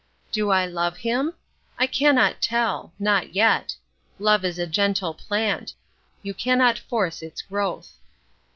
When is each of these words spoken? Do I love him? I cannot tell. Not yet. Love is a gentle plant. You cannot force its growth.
Do 0.31 0.49
I 0.49 0.65
love 0.65 0.97
him? 0.97 1.35
I 1.77 1.85
cannot 1.85 2.41
tell. 2.41 2.91
Not 2.97 3.35
yet. 3.35 3.75
Love 4.17 4.43
is 4.43 4.57
a 4.57 4.65
gentle 4.65 5.13
plant. 5.13 5.75
You 6.23 6.33
cannot 6.33 6.79
force 6.79 7.21
its 7.21 7.43
growth. 7.43 7.93